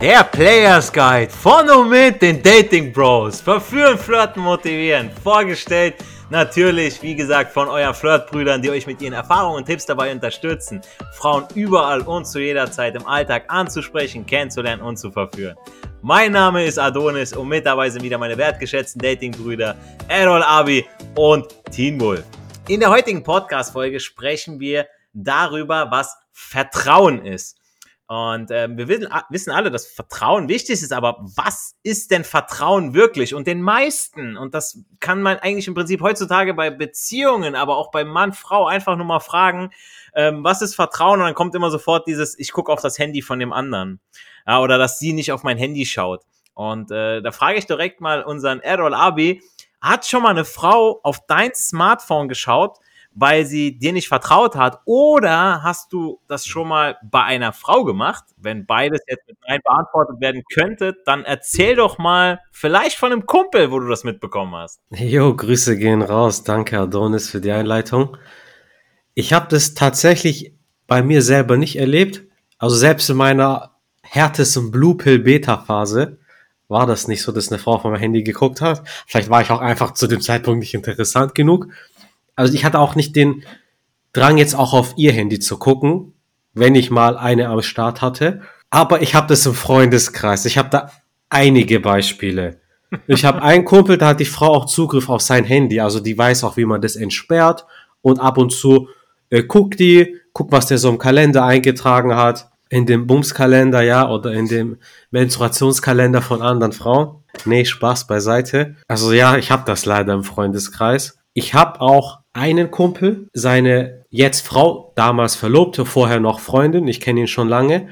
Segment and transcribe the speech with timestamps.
[0.00, 3.40] Der Players Guide von und mit den Dating Bros.
[3.40, 5.10] Verführen, flirten, motivieren.
[5.24, 5.94] Vorgestellt
[6.28, 10.82] natürlich, wie gesagt, von euren Flirtbrüdern, die euch mit ihren Erfahrungen und Tipps dabei unterstützen,
[11.14, 15.56] Frauen überall und zu jeder Zeit im Alltag anzusprechen, kennenzulernen und zu verführen.
[16.02, 19.74] Mein Name ist Adonis und mit dabei sind wieder meine wertgeschätzten Datingbrüder
[20.08, 20.84] Errol Abi
[21.14, 22.24] und Teen Wolf.
[22.68, 27.55] In der heutigen Podcast-Folge sprechen wir darüber, was Vertrauen ist.
[28.08, 32.94] Und ähm, wir wissen, wissen alle, dass Vertrauen wichtig ist, aber was ist denn Vertrauen
[32.94, 33.34] wirklich?
[33.34, 37.90] Und den meisten, und das kann man eigentlich im Prinzip heutzutage bei Beziehungen, aber auch
[37.90, 39.70] bei Mann, Frau einfach nur mal fragen,
[40.14, 41.18] ähm, was ist Vertrauen?
[41.18, 44.00] Und dann kommt immer sofort dieses, ich gucke auf das Handy von dem anderen.
[44.46, 46.22] Ja, oder dass sie nicht auf mein Handy schaut.
[46.54, 49.42] Und äh, da frage ich direkt mal unseren Errol Abi,
[49.80, 52.78] hat schon mal eine Frau auf dein Smartphone geschaut
[53.16, 54.82] weil sie dir nicht vertraut hat?
[54.84, 58.24] Oder hast du das schon mal bei einer Frau gemacht?
[58.36, 63.24] Wenn beides jetzt mit Nein beantwortet werden könnte, dann erzähl doch mal vielleicht von einem
[63.24, 64.80] Kumpel, wo du das mitbekommen hast.
[64.90, 66.44] Jo, Grüße gehen raus.
[66.44, 68.18] Danke, Adonis, für die Einleitung.
[69.14, 70.52] Ich habe das tatsächlich
[70.86, 72.22] bei mir selber nicht erlebt.
[72.58, 76.18] Also selbst in meiner härtesten Blue Pill Beta Phase
[76.68, 78.82] war das nicht so, dass eine Frau von meinem Handy geguckt hat.
[79.06, 81.68] Vielleicht war ich auch einfach zu dem Zeitpunkt nicht interessant genug
[82.36, 83.44] also ich hatte auch nicht den
[84.12, 86.14] Drang, jetzt auch auf ihr Handy zu gucken,
[86.54, 88.40] wenn ich mal eine am Start hatte.
[88.70, 90.46] Aber ich habe das im Freundeskreis.
[90.46, 90.90] Ich habe da
[91.28, 92.60] einige Beispiele.
[93.06, 95.80] Ich habe einen Kumpel, da hat die Frau auch Zugriff auf sein Handy.
[95.80, 97.66] Also die weiß auch, wie man das entsperrt.
[98.00, 98.88] Und ab und zu
[99.30, 102.48] äh, guckt die, guckt, was der so im Kalender eingetragen hat.
[102.68, 104.78] In dem Bumskalender, ja, oder in dem
[105.10, 107.22] Menstruationskalender von anderen Frauen.
[107.44, 108.76] Nee, Spaß beiseite.
[108.88, 111.18] Also ja, ich habe das leider im Freundeskreis.
[111.32, 117.20] Ich habe auch einen Kumpel, seine jetzt Frau, damals Verlobte, vorher noch Freundin, ich kenne
[117.20, 117.88] ihn schon lange.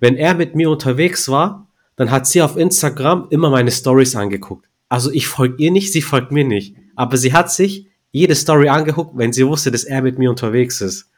[0.00, 1.66] Wenn er mit mir unterwegs war,
[1.96, 4.66] dann hat sie auf Instagram immer meine Stories angeguckt.
[4.88, 6.76] Also ich folge ihr nicht, sie folgt mir nicht.
[6.94, 10.80] Aber sie hat sich jede Story angeguckt, wenn sie wusste, dass er mit mir unterwegs
[10.80, 11.10] ist.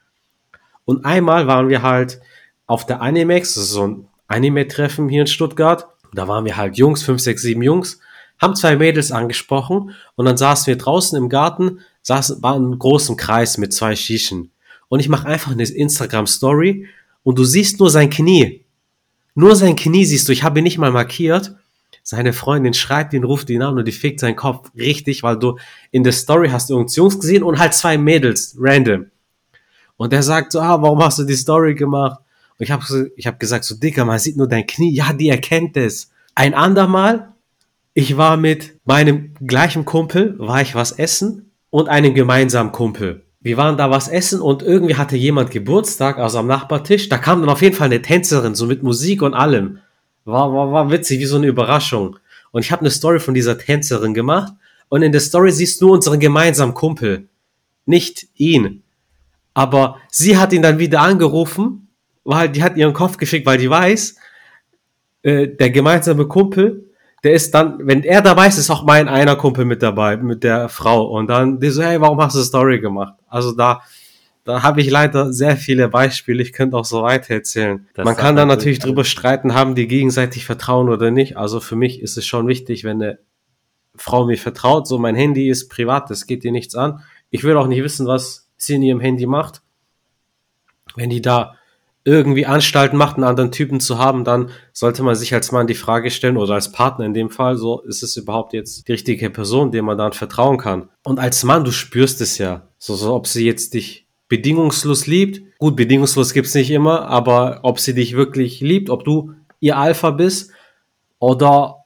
[0.84, 2.20] Und einmal waren wir halt
[2.66, 5.86] auf der Animex, das ist so ein Anime-Treffen hier in Stuttgart.
[6.14, 8.00] Da waren wir halt Jungs, fünf, sechs, sieben Jungs,
[8.40, 13.16] haben zwei Mädels angesprochen und dann saßen wir draußen im Garten, saß, war in großem
[13.16, 14.50] Kreis mit zwei Schischen.
[14.88, 16.86] Und ich mache einfach eine Instagram-Story
[17.22, 18.64] und du siehst nur sein Knie.
[19.34, 20.32] Nur sein Knie siehst du.
[20.32, 21.54] Ich habe ihn nicht mal markiert.
[22.02, 25.58] Seine Freundin schreibt ihn, ruft ihn an und die fickt seinen Kopf richtig, weil du
[25.90, 29.06] in der Story hast du Jungs gesehen und halt zwei Mädels, random.
[29.98, 32.20] Und er sagt so, ah, warum hast du die Story gemacht?
[32.58, 34.94] Und ich habe ich hab gesagt, so Dicker, man sieht nur dein Knie.
[34.94, 36.10] Ja, die erkennt es.
[36.34, 37.34] Ein andermal,
[37.92, 43.24] ich war mit meinem gleichen Kumpel, war ich was essen und einen gemeinsamen Kumpel.
[43.40, 47.08] Wir waren da was essen und irgendwie hatte jemand Geburtstag, also am Nachbartisch.
[47.08, 49.78] Da kam dann auf jeden Fall eine Tänzerin, so mit Musik und allem.
[50.24, 52.18] War, war, war witzig, wie so eine Überraschung.
[52.50, 54.52] Und ich habe eine Story von dieser Tänzerin gemacht.
[54.88, 57.28] Und in der Story siehst du unseren gemeinsamen Kumpel.
[57.86, 58.82] Nicht ihn.
[59.54, 61.88] Aber sie hat ihn dann wieder angerufen,
[62.24, 64.16] weil die hat ihren Kopf geschickt, weil die weiß,
[65.22, 66.87] äh, der gemeinsame Kumpel
[67.24, 70.44] der ist dann, wenn er dabei ist, ist auch mein einer Kumpel mit dabei, mit
[70.44, 71.06] der Frau.
[71.06, 73.14] Und dann, die so, hey, warum hast du Story gemacht?
[73.26, 73.82] Also da,
[74.44, 76.42] da habe ich leider sehr viele Beispiele.
[76.42, 77.86] Ich könnte auch so weiter erzählen.
[77.94, 81.36] Das Man kann da natürlich drüber streiten, haben die gegenseitig Vertrauen oder nicht.
[81.36, 83.18] Also für mich ist es schon wichtig, wenn eine
[83.96, 87.02] Frau mir vertraut, so mein Handy ist privat, das geht dir nichts an.
[87.30, 89.60] Ich will auch nicht wissen, was sie in ihrem Handy macht.
[90.94, 91.57] Wenn die da
[92.08, 95.74] irgendwie Anstalten macht, einen anderen Typen zu haben, dann sollte man sich als Mann die
[95.74, 99.30] Frage stellen oder als Partner in dem Fall, so ist es überhaupt jetzt die richtige
[99.30, 100.88] Person, der man dann vertrauen kann.
[101.04, 105.42] Und als Mann, du spürst es ja, so, so ob sie jetzt dich bedingungslos liebt.
[105.58, 110.10] Gut, bedingungslos gibt's nicht immer, aber ob sie dich wirklich liebt, ob du ihr Alpha
[110.10, 110.52] bist
[111.18, 111.78] oder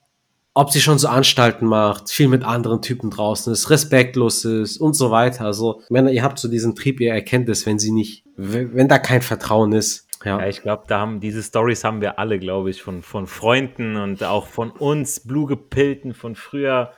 [0.54, 4.94] ob sie schon so Anstalten macht, viel mit anderen Typen draußen ist, respektlos ist und
[4.94, 5.46] so weiter.
[5.46, 8.98] Also, Männer, ihr habt so diesen Trieb, ihr erkennt es, wenn sie nicht, wenn da
[8.98, 10.06] kein Vertrauen ist.
[10.24, 10.40] Ja.
[10.40, 13.96] ja, ich glaube, da haben diese Stories haben wir alle, glaube ich, von, von Freunden
[13.96, 16.92] und auch von uns, Blue-Gepilten von früher.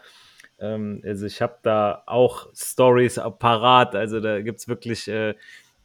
[0.58, 3.94] Ähm, also ich habe da auch Stories parat.
[3.94, 5.34] Also da gibt es wirklich äh,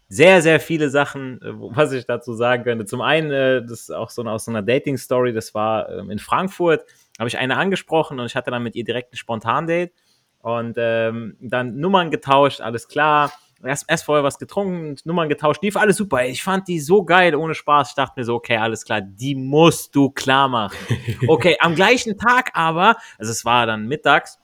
[0.08, 2.86] sehr, sehr viele Sachen, äh, was ich dazu sagen könnte.
[2.86, 6.10] Zum einen, äh, das ist auch so eine, aus so einer Dating-Story, das war ähm,
[6.10, 6.84] in Frankfurt,
[7.18, 9.94] habe ich eine angesprochen und ich hatte dann mit ihr direkt ein Spontan-Date
[10.42, 13.32] und ähm, dann Nummern getauscht, alles klar
[13.64, 16.26] erst, erst vorher was getrunken, Nummern getauscht, lief alles super.
[16.26, 17.90] Ich fand die so geil, ohne Spaß.
[17.90, 20.78] Ich dachte mir so, okay, alles klar, die musst du klar machen.
[21.28, 24.40] Okay, am gleichen Tag aber, also es war dann mittags,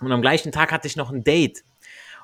[0.00, 1.64] und am gleichen Tag hatte ich noch ein Date.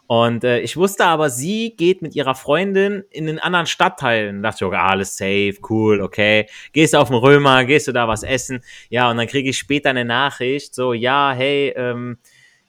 [0.07, 4.43] Und äh, ich wusste aber, sie geht mit ihrer Freundin in den anderen Stadtteilen.
[4.43, 6.49] Da dachte ich, okay, alles safe, cool, okay.
[6.73, 8.65] Gehst du auf den Römer, gehst du da was essen?
[8.89, 12.19] Ja, und dann kriege ich später eine Nachricht, so, ja, hey, ähm,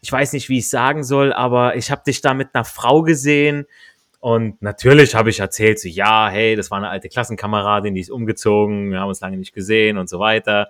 [0.02, 3.04] ich weiß nicht, wie ich sagen soll, aber ich habe dich da mit einer Frau
[3.04, 3.66] gesehen.
[4.20, 8.12] Und natürlich habe ich erzählt, so, ja, hey, das war eine alte Klassenkameradin, die ist
[8.12, 10.70] umgezogen, wir haben uns lange nicht gesehen und so weiter.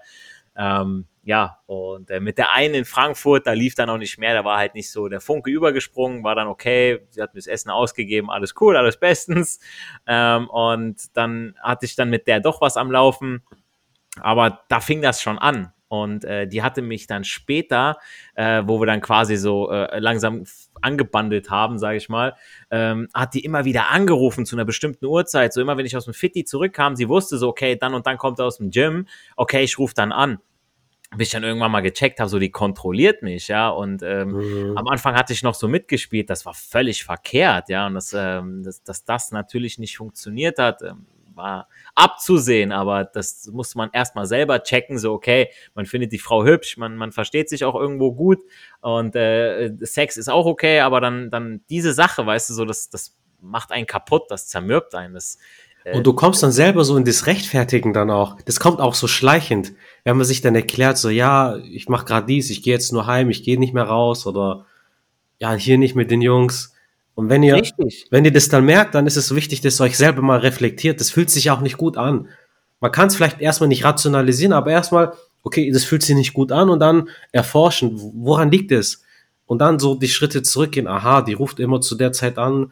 [0.55, 4.33] Ähm, ja, und äh, mit der einen in Frankfurt, da lief dann auch nicht mehr,
[4.33, 7.47] da war halt nicht so der Funke übergesprungen, war dann okay, sie hat mir das
[7.47, 9.59] Essen ausgegeben, alles cool, alles bestens.
[10.07, 13.43] Ähm, und dann hatte ich dann mit der doch was am Laufen,
[14.19, 15.71] aber da fing das schon an.
[15.91, 17.97] Und äh, die hatte mich dann später,
[18.35, 20.45] äh, wo wir dann quasi so äh, langsam
[20.81, 22.33] angebandelt haben, sage ich mal,
[22.69, 25.51] ähm, hat die immer wieder angerufen zu einer bestimmten Uhrzeit.
[25.51, 28.17] So immer, wenn ich aus dem Fitti zurückkam, sie wusste so, okay, dann und dann
[28.17, 29.05] kommt er aus dem Gym,
[29.35, 30.39] okay, ich rufe dann an
[31.17, 33.67] bis ich dann irgendwann mal gecheckt habe, so die kontrolliert mich, ja.
[33.67, 34.77] Und ähm, mhm.
[34.77, 37.85] am Anfang hatte ich noch so mitgespielt, das war völlig verkehrt, ja.
[37.85, 41.05] Und dass, ähm, dass, dass das natürlich nicht funktioniert hat, ähm,
[41.35, 46.43] war abzusehen, aber das musste man erstmal selber checken, so okay, man findet die Frau
[46.43, 48.39] hübsch, man, man versteht sich auch irgendwo gut
[48.81, 52.89] und äh, Sex ist auch okay, aber dann, dann diese Sache, weißt du, so, das,
[52.89, 55.37] das macht einen kaputt, das zermürbt einen, das
[55.83, 58.39] äh, und du kommst dann selber so in das Rechtfertigen dann auch.
[58.43, 59.73] Das kommt auch so schleichend,
[60.03, 63.07] wenn man sich dann erklärt, so ja, ich mach gerade dies, ich gehe jetzt nur
[63.07, 64.65] heim, ich gehe nicht mehr raus oder
[65.39, 66.70] ja, hier nicht mit den Jungs.
[67.15, 68.07] Und wenn ihr, Richtig.
[68.09, 70.99] wenn ihr das dann merkt, dann ist es wichtig, dass ihr euch selber mal reflektiert.
[70.99, 72.29] Das fühlt sich auch nicht gut an.
[72.79, 75.13] Man kann es vielleicht erstmal nicht rationalisieren, aber erstmal,
[75.43, 79.03] okay, das fühlt sich nicht gut an und dann erforschen, woran liegt es?
[79.45, 82.71] Und dann so die Schritte zurückgehen, aha, die ruft immer zu der Zeit an,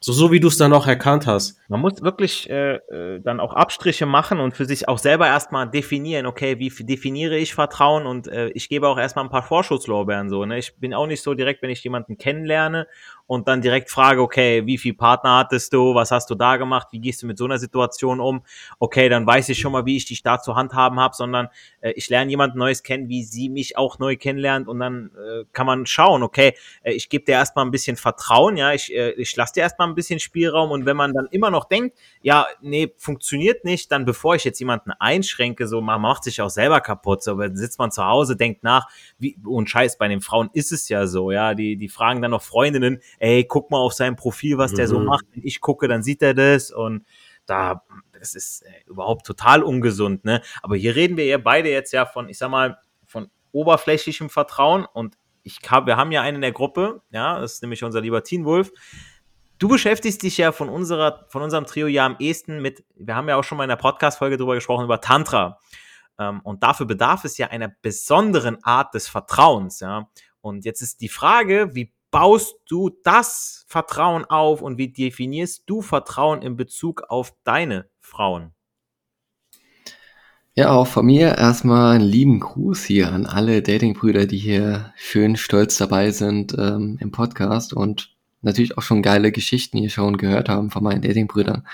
[0.00, 1.58] so, so wie du es dann auch erkannt hast.
[1.68, 5.68] Man muss wirklich äh, äh, dann auch Abstriche machen und für sich auch selber erstmal
[5.68, 10.28] definieren, okay, wie definiere ich Vertrauen und äh, ich gebe auch erstmal ein paar Vorschusslorbeeren
[10.28, 10.44] so.
[10.44, 10.58] Ne?
[10.58, 12.86] Ich bin auch nicht so direkt, wenn ich jemanden kennenlerne
[13.28, 16.88] und dann direkt frage, okay, wie viel Partner hattest du, was hast du da gemacht,
[16.92, 18.42] wie gehst du mit so einer Situation um?
[18.78, 21.48] Okay, dann weiß ich schon mal, wie ich dich da zu handhaben habe, sondern
[21.82, 25.44] äh, ich lerne jemand Neues kennen, wie sie mich auch neu kennenlernt und dann äh,
[25.52, 29.10] kann man schauen, okay, äh, ich gebe dir erstmal ein bisschen Vertrauen, ja, ich, äh,
[29.10, 32.46] ich lasse dir erstmal ein bisschen Spielraum und wenn man dann immer noch denkt, ja,
[32.62, 36.80] nee, funktioniert nicht, dann bevor ich jetzt jemanden einschränke, so man macht sich auch selber
[36.80, 38.88] kaputt, so dann sitzt man zu Hause, denkt nach,
[39.18, 42.30] wie, und scheiß, bei den Frauen ist es ja so, ja, die, die fragen dann
[42.30, 44.76] noch Freundinnen, ey, guck mal auf sein Profil, was mhm.
[44.76, 45.06] der so mhm.
[45.06, 45.24] macht.
[45.32, 47.04] Wenn ich gucke, dann sieht er das und
[47.46, 50.42] da, das ist äh, überhaupt total ungesund, ne?
[50.62, 54.84] Aber hier reden wir ja beide jetzt ja von, ich sag mal, von oberflächlichem Vertrauen
[54.84, 58.00] und ich hab, wir haben ja einen in der Gruppe, ja, das ist nämlich unser
[58.00, 58.70] lieber Teen Wolf.
[59.58, 63.28] Du beschäftigst dich ja von unserer, von unserem Trio ja am ehesten mit, wir haben
[63.28, 65.58] ja auch schon mal in der Podcast-Folge drüber gesprochen, über Tantra.
[66.18, 70.08] Ähm, und dafür bedarf es ja einer besonderen Art des Vertrauens, ja.
[70.40, 75.82] Und jetzt ist die Frage, wie baust du das Vertrauen auf und wie definierst du
[75.82, 78.52] Vertrauen in Bezug auf deine Frauen?
[80.54, 85.36] Ja, auch von mir erstmal einen lieben Gruß hier an alle Datingbrüder, die hier schön
[85.36, 90.48] stolz dabei sind ähm, im Podcast und natürlich auch schon geile Geschichten hier schon gehört
[90.48, 91.64] haben von meinen Datingbrüdern.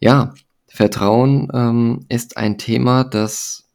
[0.00, 0.34] Ja,
[0.66, 3.67] Vertrauen ähm, ist ein Thema, das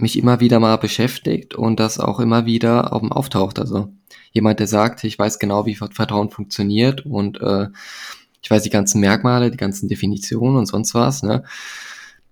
[0.00, 3.58] mich immer wieder mal beschäftigt und das auch immer wieder auf dem auftaucht.
[3.58, 3.92] Also
[4.32, 7.68] jemand, der sagt, ich weiß genau, wie Vertrauen funktioniert und äh,
[8.42, 11.44] ich weiß die ganzen Merkmale, die ganzen Definitionen und sonst was, ne?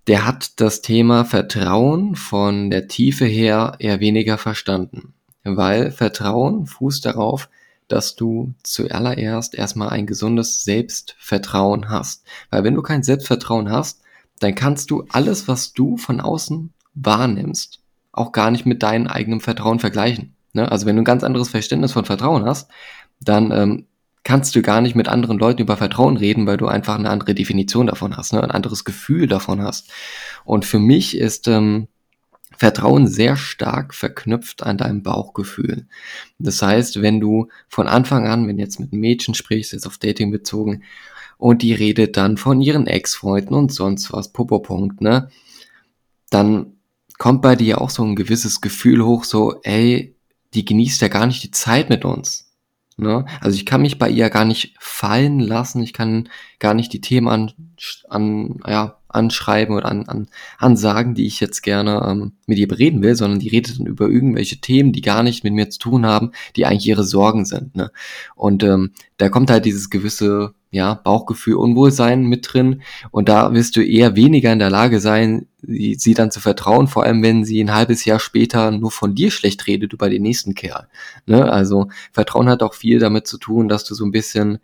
[0.06, 5.12] Der hat das Thema Vertrauen von der Tiefe her eher weniger verstanden.
[5.44, 7.50] Weil Vertrauen fußt darauf,
[7.88, 12.24] dass du zuallererst erstmal ein gesundes Selbstvertrauen hast.
[12.50, 14.00] Weil wenn du kein Selbstvertrauen hast,
[14.40, 17.80] dann kannst du alles, was du von außen wahrnimmst,
[18.12, 20.34] auch gar nicht mit deinem eigenen Vertrauen vergleichen.
[20.52, 20.70] Ne?
[20.70, 22.70] Also wenn du ein ganz anderes Verständnis von Vertrauen hast,
[23.20, 23.86] dann ähm,
[24.24, 27.34] kannst du gar nicht mit anderen Leuten über Vertrauen reden, weil du einfach eine andere
[27.34, 28.42] Definition davon hast, ne?
[28.42, 29.90] ein anderes Gefühl davon hast.
[30.44, 31.88] Und für mich ist ähm,
[32.56, 35.86] Vertrauen sehr stark verknüpft an deinem Bauchgefühl.
[36.38, 39.98] Das heißt, wenn du von Anfang an, wenn jetzt mit einem Mädchen sprichst, jetzt auf
[39.98, 40.82] Dating bezogen,
[41.36, 45.30] und die redet dann von ihren Ex-Freunden und sonst was, Popo-Punkt, ne?
[46.30, 46.77] Dann
[47.18, 50.16] kommt bei dir auch so ein gewisses Gefühl hoch, so, ey,
[50.54, 52.48] die genießt ja gar nicht die Zeit mit uns.
[52.96, 53.26] Ne?
[53.40, 57.00] Also ich kann mich bei ihr gar nicht fallen lassen, ich kann gar nicht die
[57.00, 57.52] Themen an,
[58.08, 63.00] an, ja, anschreiben oder an, an, ansagen, die ich jetzt gerne ähm, mit ihr bereden
[63.02, 66.06] will, sondern die redet dann über irgendwelche Themen, die gar nicht mit mir zu tun
[66.06, 67.76] haben, die eigentlich ihre Sorgen sind.
[67.76, 67.90] Ne?
[68.34, 72.82] Und ähm, da kommt halt dieses gewisse ja, Bauchgefühl, Unwohlsein mit drin.
[73.10, 76.88] Und da wirst du eher weniger in der Lage sein, sie, sie dann zu vertrauen,
[76.88, 80.22] vor allem wenn sie ein halbes Jahr später nur von dir schlecht redet über den
[80.22, 80.88] nächsten Kerl.
[81.26, 81.50] Ne?
[81.50, 84.58] Also Vertrauen hat auch viel damit zu tun, dass du so ein bisschen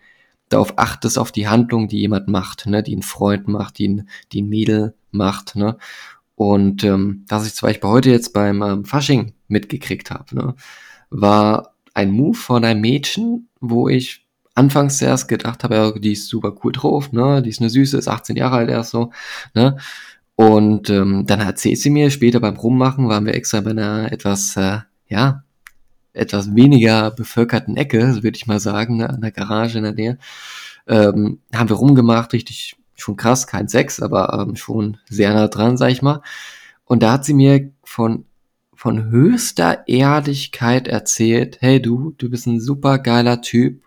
[0.50, 2.82] darauf achtest, auf die Handlung, die jemand macht, ne?
[2.82, 5.56] die ein Freund macht, die ein, die ein Mädel macht.
[5.56, 5.78] Ne?
[6.34, 10.54] Und ähm, was ich zum Beispiel heute jetzt beim ähm, Fasching mitgekriegt habe, ne?
[11.08, 14.23] war ein Move von einem Mädchen, wo ich
[14.54, 17.42] anfangs erst gedacht habe, ja, die ist super cool drauf, ne?
[17.42, 19.10] Die ist eine Süße, ist 18 Jahre alt erst so,
[19.54, 19.76] ne?
[20.36, 24.56] Und ähm, dann erzählt sie mir, später beim Rummachen waren wir extra bei einer etwas,
[24.56, 25.44] äh, ja,
[26.12, 29.10] etwas weniger bevölkerten Ecke, würde ich mal sagen, ne?
[29.10, 30.18] an der Garage in der Nähe.
[30.86, 35.76] Ähm, haben wir rumgemacht, richtig schon krass, kein Sex, aber ähm, schon sehr nah dran,
[35.76, 36.22] sag ich mal.
[36.84, 38.24] Und da hat sie mir von
[38.76, 43.82] von höchster Ehrlichkeit erzählt, hey du, du bist ein super geiler Typ,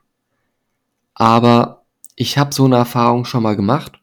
[1.20, 4.00] aber ich habe so eine Erfahrung schon mal gemacht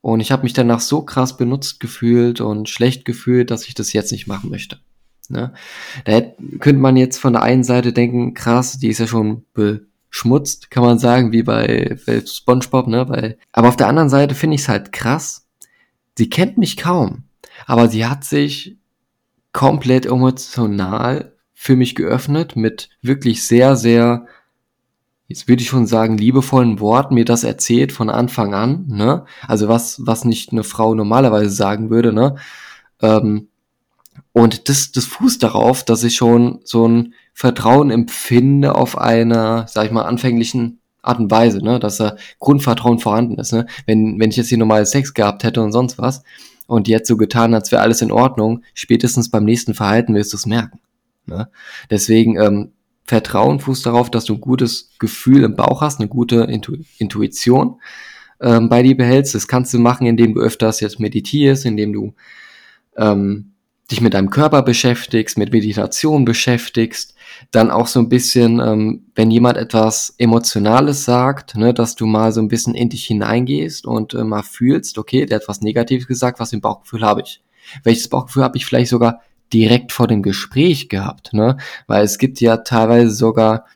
[0.00, 3.92] und ich habe mich danach so krass benutzt gefühlt und schlecht gefühlt, dass ich das
[3.92, 4.78] jetzt nicht machen möchte.
[5.28, 5.52] Ne?
[6.06, 9.44] Da hätte, könnte man jetzt von der einen Seite denken, krass, die ist ja schon
[9.52, 13.08] beschmutzt, kann man sagen, wie bei, bei SpongeBob, ne?
[13.10, 15.46] Weil, aber auf der anderen Seite finde ich es halt krass.
[16.16, 17.24] Sie kennt mich kaum,
[17.66, 18.78] aber sie hat sich
[19.52, 24.26] komplett emotional für mich geöffnet mit wirklich sehr, sehr
[25.30, 29.24] jetzt würde ich schon sagen, liebevollen Worten mir das erzählt von Anfang an, ne?
[29.46, 32.34] Also was, was nicht eine Frau normalerweise sagen würde, ne?
[33.00, 33.46] Ähm,
[34.32, 39.86] und das, das fußt darauf, dass ich schon so ein Vertrauen empfinde auf einer, sag
[39.86, 41.78] ich mal, anfänglichen Art und Weise, ne?
[41.78, 43.66] Dass da Grundvertrauen vorhanden ist, ne?
[43.86, 46.24] Wenn, wenn ich jetzt hier normale Sex gehabt hätte und sonst was
[46.66, 50.38] und jetzt so getan, als wäre alles in Ordnung, spätestens beim nächsten Verhalten wirst du
[50.38, 50.80] es merken.
[51.26, 51.48] Ne?
[51.88, 52.72] Deswegen, ähm,
[53.04, 57.80] Vertrauen fußt darauf, dass du ein gutes Gefühl im Bauch hast, eine gute Intu Intuition
[58.40, 59.34] ähm, bei dir behältst.
[59.34, 62.14] Das kannst du machen, indem du öfters jetzt meditierst, indem du
[62.96, 63.52] ähm,
[63.90, 67.14] dich mit deinem Körper beschäftigst, mit Meditation beschäftigst,
[67.50, 72.32] dann auch so ein bisschen, ähm, wenn jemand etwas Emotionales sagt, ne, dass du mal
[72.32, 76.06] so ein bisschen in dich hineingehst und äh, mal fühlst, okay, der hat was Negatives
[76.06, 77.42] gesagt, was ein Bauchgefühl habe ich?
[77.82, 79.20] Welches Bauchgefühl habe ich vielleicht sogar
[79.52, 81.56] direkt vor dem Gespräch gehabt, ne?
[81.86, 83.66] Weil es gibt ja teilweise sogar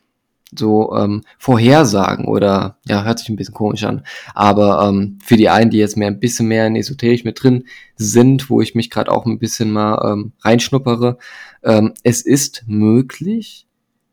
[0.57, 5.49] so ähm, Vorhersagen oder ja, hört sich ein bisschen komisch an, aber ähm, für die
[5.49, 7.65] einen, die jetzt mehr ein bisschen mehr in Esoterik mit drin
[7.95, 11.17] sind, wo ich mich gerade auch ein bisschen mal ähm, reinschnuppere,
[11.63, 13.67] ähm, es ist möglich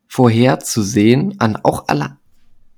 [0.09, 2.17] vorherzusehen an auch alle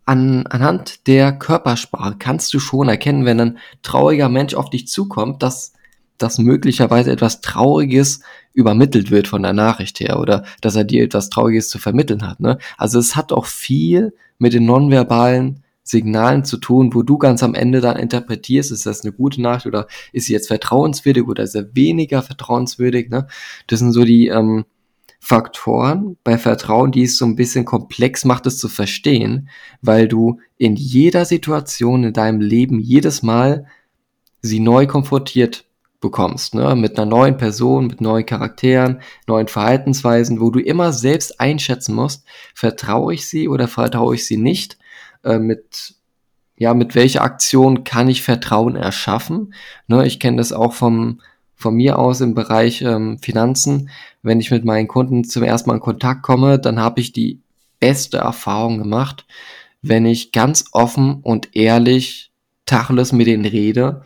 [0.06, 5.42] an, anhand der Körpersprache kannst du schon erkennen, wenn ein trauriger Mensch auf dich zukommt,
[5.42, 5.72] dass
[6.18, 8.20] dass möglicherweise etwas Trauriges
[8.52, 12.40] übermittelt wird von der Nachricht her oder dass er dir etwas Trauriges zu vermitteln hat.
[12.40, 12.58] Ne?
[12.78, 17.54] Also es hat auch viel mit den nonverbalen Signalen zu tun, wo du ganz am
[17.54, 21.54] Ende dann interpretierst, ist das eine gute Nachricht oder ist sie jetzt vertrauenswürdig oder ist
[21.54, 23.10] er weniger vertrauenswürdig.
[23.10, 23.26] Ne?
[23.66, 24.64] Das sind so die ähm,
[25.20, 29.48] Faktoren bei Vertrauen, die es so ein bisschen komplex macht, es zu verstehen,
[29.82, 33.66] weil du in jeder Situation in deinem Leben jedes Mal
[34.42, 35.64] sie neu konfrontiert
[36.04, 36.76] bekommst, ne?
[36.76, 42.26] mit einer neuen Person, mit neuen Charakteren, neuen Verhaltensweisen, wo du immer selbst einschätzen musst,
[42.54, 44.76] vertraue ich sie oder vertraue ich sie nicht,
[45.24, 45.94] äh, mit
[46.56, 49.54] ja, mit welcher Aktion kann ich Vertrauen erschaffen?
[49.88, 51.20] Ne, ich kenne das auch vom,
[51.56, 53.90] von mir aus im Bereich ähm, Finanzen.
[54.22, 57.40] Wenn ich mit meinen Kunden zum ersten Mal in Kontakt komme, dann habe ich die
[57.80, 59.26] beste Erfahrung gemacht,
[59.82, 62.30] wenn ich ganz offen und ehrlich
[62.66, 64.04] Tacheles mit denen rede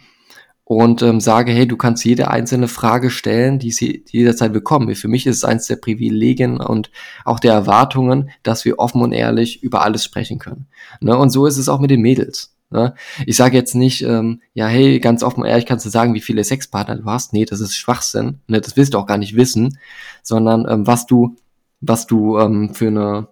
[0.68, 4.94] und ähm, sage, hey, du kannst jede einzelne Frage stellen, die sie jederzeit bekommen.
[4.94, 6.90] Für mich ist es eins der Privilegien und
[7.25, 10.66] auch der Erwartungen, dass wir offen und ehrlich über alles sprechen können.
[11.00, 11.16] Ne?
[11.16, 12.54] Und so ist es auch mit den Mädels.
[12.68, 12.92] Ne?
[13.25, 16.20] Ich sage jetzt nicht, ähm, ja, hey, ganz offen und ehrlich kannst du sagen, wie
[16.20, 17.32] viele Sexpartner du hast.
[17.32, 18.40] Nee, das ist Schwachsinn.
[18.46, 18.60] Ne?
[18.60, 19.78] Das willst du auch gar nicht wissen,
[20.22, 21.34] sondern ähm, was du,
[21.80, 23.28] was du ähm, für eine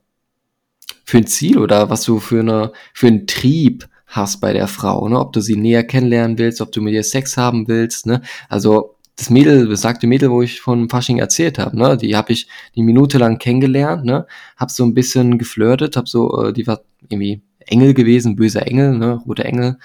[1.05, 5.09] für ein Ziel oder was du für eine für einen Trieb hast bei der Frau,
[5.09, 5.19] ne?
[5.21, 8.23] ob du sie näher kennenlernen willst, ob du mit ihr Sex haben willst, ne?
[8.49, 12.49] Also das Mädel, besagte Mädel, wo ich von Fasching erzählt habe, ne, die habe ich
[12.75, 16.81] die Minute lang kennengelernt, ne, hab so ein bisschen geflirtet, hab so, äh, die war
[17.09, 19.79] irgendwie Engel gewesen, böser Engel, ne, rote Engel,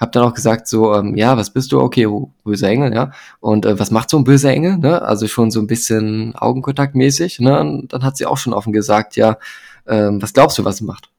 [0.00, 1.80] hab dann auch gesagt so, ähm, ja, was bist du?
[1.80, 2.08] Okay,
[2.44, 3.12] böser Engel, ja.
[3.38, 5.00] Und äh, was macht so ein böser Engel, ne?
[5.00, 7.60] Also schon so ein bisschen Augenkontaktmäßig, ne?
[7.60, 9.38] Und dann hat sie auch schon offen gesagt, ja,
[9.86, 11.11] ähm, was glaubst du, was sie macht?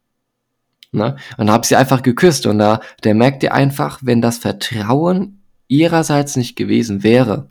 [0.93, 1.17] Ne?
[1.37, 6.35] Und habe sie einfach geküsst und da, der merkt ihr einfach, wenn das Vertrauen ihrerseits
[6.35, 7.49] nicht gewesen wäre,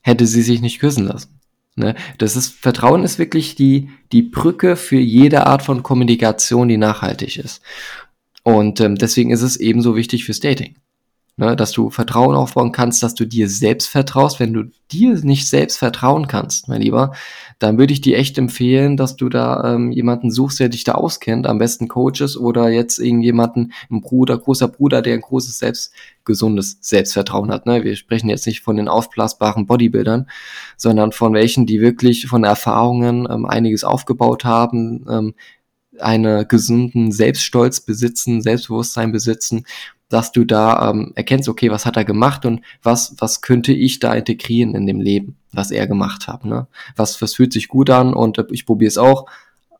[0.00, 1.40] hätte sie sich nicht küssen lassen.
[1.76, 1.94] Ne?
[2.18, 7.38] Das ist, Vertrauen ist wirklich die, die Brücke für jede Art von Kommunikation, die nachhaltig
[7.38, 7.62] ist.
[8.42, 10.74] Und ähm, deswegen ist es ebenso wichtig fürs Dating
[11.38, 14.40] ne, dass du Vertrauen aufbauen kannst, dass du dir selbst vertraust.
[14.40, 17.12] Wenn du dir nicht selbst vertrauen kannst, mein Lieber,
[17.60, 20.92] dann würde ich dir echt empfehlen, dass du da ähm, jemanden suchst, der dich da
[20.92, 25.92] auskennt, am besten Coaches oder jetzt irgendjemanden, ein Bruder, großer Bruder, der ein großes selbst
[26.24, 27.66] gesundes Selbstvertrauen hat.
[27.66, 27.84] Ne?
[27.84, 30.28] Wir sprechen jetzt nicht von den aufblasbaren Bodybuildern,
[30.76, 35.34] sondern von welchen, die wirklich von Erfahrungen ähm, einiges aufgebaut haben, ähm,
[36.00, 39.64] einen gesunden Selbststolz besitzen, Selbstbewusstsein besitzen
[40.08, 43.98] dass du da ähm, erkennst, okay, was hat er gemacht und was, was könnte ich
[43.98, 46.44] da integrieren in dem Leben, was er gemacht hat.
[46.44, 46.66] Ne?
[46.96, 49.26] Was, was fühlt sich gut an und äh, ich probiere es auch.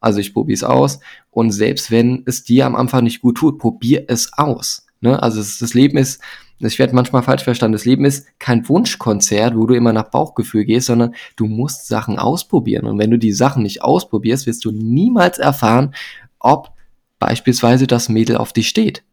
[0.01, 1.01] Also ich probiere es aus.
[1.31, 4.87] Und selbst wenn es dir am Anfang nicht gut tut, probier es aus.
[5.01, 5.21] Ne?
[5.21, 6.21] Also es, das Leben ist,
[6.61, 10.65] ich werde manchmal falsch verstanden, das Leben ist kein Wunschkonzert, wo du immer nach Bauchgefühl
[10.65, 12.87] gehst, sondern du musst Sachen ausprobieren.
[12.87, 15.95] Und wenn du die Sachen nicht ausprobierst, wirst du niemals erfahren,
[16.39, 16.73] ob
[17.19, 19.05] beispielsweise das Mädel auf dich steht.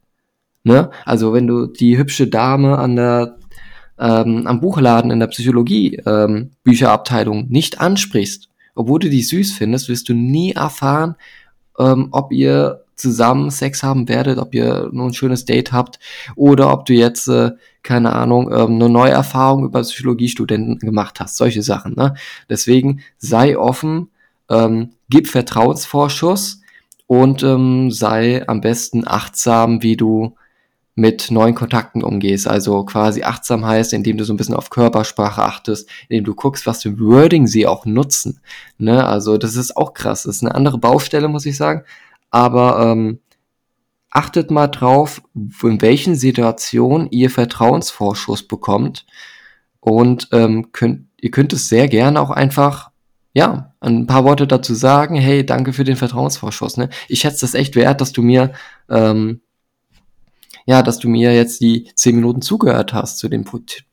[0.66, 0.90] Ne?
[1.06, 3.38] Also wenn du die hübsche Dame an der
[4.00, 9.88] ähm, am Buchladen in der Psychologie ähm, Bücherabteilung nicht ansprichst, obwohl du die süß findest,
[9.88, 11.16] wirst du nie erfahren,
[11.80, 16.00] ähm, ob ihr zusammen Sex haben werdet, ob ihr nur ein schönes Date habt
[16.36, 17.52] oder ob du jetzt, äh,
[17.84, 21.38] keine Ahnung, ähm, eine neue Erfahrung über Psychologiestudenten gemacht hast.
[21.38, 21.94] Solche Sachen.
[21.96, 22.16] Ne?
[22.50, 24.10] Deswegen sei offen,
[24.50, 26.62] ähm, gib Vertrauensvorschuss
[27.06, 30.36] und ähm, sei am besten achtsam, wie du
[30.96, 32.48] mit neuen Kontakten umgehst.
[32.48, 36.66] Also quasi achtsam heißt, indem du so ein bisschen auf Körpersprache achtest, indem du guckst,
[36.66, 38.40] was für Wording sie auch nutzen.
[38.78, 39.06] Ne?
[39.06, 40.24] Also das ist auch krass.
[40.24, 41.84] Das ist eine andere Baustelle, muss ich sagen.
[42.32, 43.20] Aber ähm,
[44.10, 49.06] achtet mal drauf, in welchen Situationen ihr Vertrauensvorschuss bekommt.
[49.82, 52.92] Und ähm, könnt, ihr könnt es sehr gerne auch einfach
[53.34, 56.78] ja, ein paar Worte dazu sagen, hey, danke für den Vertrauensvorschuss.
[56.78, 56.90] Ne?
[57.10, 58.54] Ich schätze das echt wert, dass du mir
[58.90, 59.42] ähm,
[60.66, 63.46] ja, dass du mir jetzt die zehn Minuten zugehört hast zu dem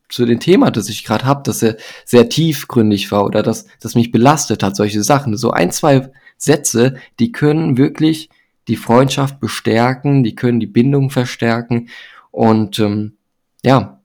[0.08, 3.94] zu dem Thema, das ich gerade habe, dass er sehr tiefgründig war oder dass das
[3.94, 5.36] mich belastet hat, solche Sachen.
[5.38, 8.28] So ein, zwei Sätze, die können wirklich
[8.68, 11.88] die Freundschaft bestärken, die können die Bindung verstärken
[12.30, 13.16] und ähm,
[13.64, 14.02] ja,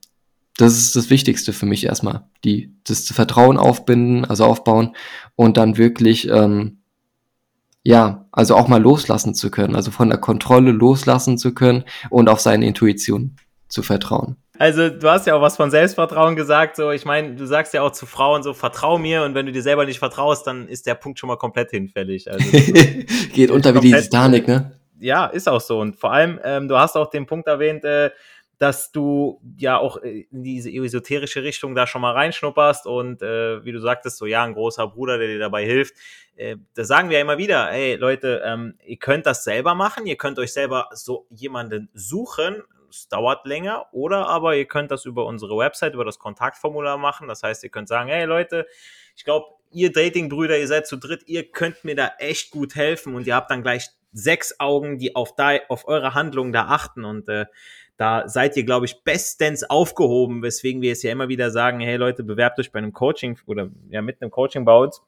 [0.56, 4.96] das ist das Wichtigste für mich erstmal, die das Vertrauen aufbinden, also aufbauen
[5.36, 6.77] und dann wirklich ähm,
[7.88, 12.28] ja, also auch mal loslassen zu können, also von der Kontrolle loslassen zu können und
[12.28, 14.36] auf seine Intuition zu vertrauen.
[14.58, 17.80] Also du hast ja auch was von Selbstvertrauen gesagt, so ich meine, du sagst ja
[17.80, 20.86] auch zu Frauen so, vertrau mir und wenn du dir selber nicht vertraust, dann ist
[20.86, 22.30] der Punkt schon mal komplett hinfällig.
[22.30, 22.44] Also,
[23.32, 24.72] Geht unter wie die Titanic, ne?
[25.00, 28.10] Ja, ist auch so und vor allem, ähm, du hast auch den Punkt erwähnt, äh,
[28.58, 33.64] dass du ja auch äh, in diese esoterische Richtung da schon mal reinschnupperst und äh,
[33.64, 35.94] wie du sagtest, so ja, ein großer Bruder, der dir dabei hilft.
[36.36, 40.06] Äh, da sagen wir ja immer wieder, hey Leute, ähm, ihr könnt das selber machen,
[40.06, 45.04] ihr könnt euch selber so jemanden suchen, es dauert länger, oder aber ihr könnt das
[45.04, 47.28] über unsere Website, über das Kontaktformular machen.
[47.28, 48.66] Das heißt, ihr könnt sagen, hey Leute,
[49.14, 53.14] ich glaube, ihr Datingbrüder, ihr seid zu dritt, ihr könnt mir da echt gut helfen
[53.14, 57.04] und ihr habt dann gleich sechs Augen, die auf, da, auf eure Handlungen da achten
[57.04, 57.46] und äh,
[57.98, 61.96] da seid ihr, glaube ich, bestens aufgehoben, weswegen wir es ja immer wieder sagen, hey
[61.96, 65.02] Leute, bewerbt euch bei einem Coaching oder ja mit einem Coaching bei uns,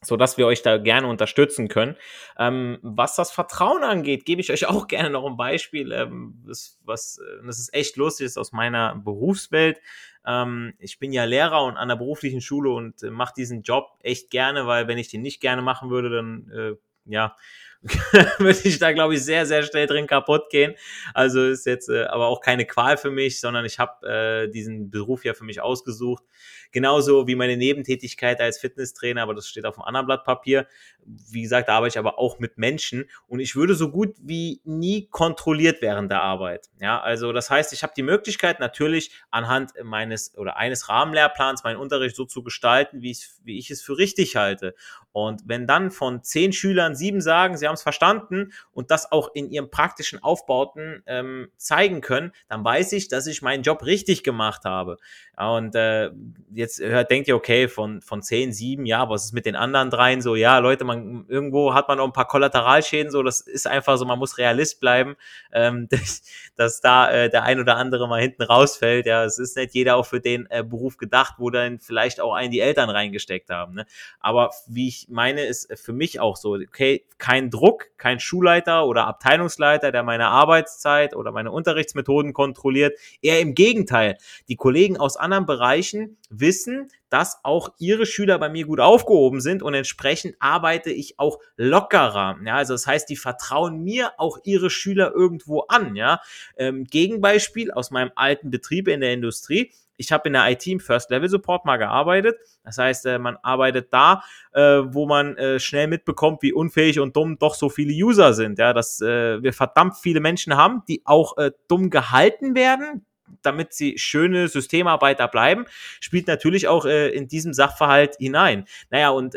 [0.00, 1.94] so dass wir euch da gerne unterstützen können.
[2.38, 6.78] Ähm, was das Vertrauen angeht, gebe ich euch auch gerne noch ein Beispiel, ähm, das,
[6.84, 9.78] was, äh, das ist echt lustig, ist aus meiner Berufswelt.
[10.26, 13.90] Ähm, ich bin ja Lehrer und an der beruflichen Schule und äh, mache diesen Job
[14.00, 17.36] echt gerne, weil wenn ich den nicht gerne machen würde, dann äh, ja,
[18.38, 20.74] würde ich da, glaube ich, sehr, sehr schnell drin kaputt gehen.
[21.14, 24.90] Also ist jetzt äh, aber auch keine Qual für mich, sondern ich habe äh, diesen
[24.90, 26.24] Beruf ja für mich ausgesucht.
[26.72, 30.66] Genauso wie meine Nebentätigkeit als Fitnesstrainer, aber das steht auf einem anderen Blatt Papier.
[31.04, 34.60] Wie gesagt, da arbeite ich aber auch mit Menschen und ich würde so gut wie
[34.64, 36.68] nie kontrolliert während der Arbeit.
[36.80, 41.76] Ja, also das heißt, ich habe die Möglichkeit natürlich anhand meines oder eines Rahmenlehrplans meinen
[41.76, 44.74] Unterricht so zu gestalten, wie ich, wie ich es für richtig halte.
[45.12, 49.30] Und wenn dann von zehn Schülern sieben sagen, sie haben es verstanden und das auch
[49.34, 54.22] in ihrem praktischen Aufbauten ähm, zeigen können, dann weiß ich, dass ich meinen Job richtig
[54.22, 54.96] gemacht habe.
[55.36, 56.10] Und äh,
[56.54, 59.90] jetzt hört, denkt ihr, okay, von, von zehn, sieben, ja, was ist mit den anderen
[59.90, 60.22] dreien?
[60.22, 63.98] So, ja, Leute, man, irgendwo hat man auch ein paar Kollateralschäden, so, das ist einfach
[63.98, 65.14] so, man muss Realist bleiben,
[65.52, 66.22] ähm, dass,
[66.56, 69.04] dass da äh, der ein oder andere mal hinten rausfällt.
[69.04, 72.32] Ja, es ist nicht jeder auch für den äh, Beruf gedacht, wo dann vielleicht auch
[72.32, 73.74] einen die Eltern reingesteckt haben.
[73.74, 73.86] Ne?
[74.20, 79.06] Aber wie ich meine, ist für mich auch so, okay, kein Druck, kein Schulleiter oder
[79.06, 82.98] Abteilungsleiter, der meine Arbeitszeit oder meine Unterrichtsmethoden kontrolliert.
[83.22, 84.18] Eher im Gegenteil.
[84.48, 89.62] Die Kollegen aus anderen Bereichen wissen, dass auch ihre Schüler bei mir gut aufgehoben sind
[89.62, 92.36] und entsprechend arbeite ich auch lockerer.
[92.44, 95.96] Ja, also das heißt, die vertrauen mir auch ihre Schüler irgendwo an.
[95.96, 96.20] Ja,
[96.56, 100.80] ähm, Gegenbeispiel aus meinem alten Betrieb in der Industrie ich habe in der IT im
[100.80, 102.36] First Level Support mal gearbeitet.
[102.64, 107.16] Das heißt, äh, man arbeitet da, äh, wo man äh, schnell mitbekommt, wie unfähig und
[107.16, 108.58] dumm doch so viele User sind.
[108.58, 111.34] Ja, dass wir verdammt viele Menschen haben, die auch
[111.68, 113.04] dumm gehalten werden,
[113.42, 115.66] damit sie schöne Systemarbeiter bleiben,
[116.00, 118.66] spielt natürlich auch in diesem Sachverhalt hinein.
[118.90, 119.34] Naja, und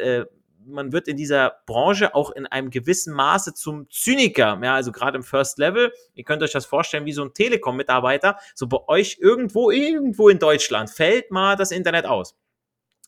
[0.69, 4.60] man wird in dieser Branche auch in einem gewissen Maße zum Zyniker.
[4.63, 8.38] Ja, also gerade im First Level, ihr könnt euch das vorstellen wie so ein Telekom-Mitarbeiter.
[8.55, 12.36] So bei euch irgendwo, irgendwo in Deutschland fällt mal das Internet aus.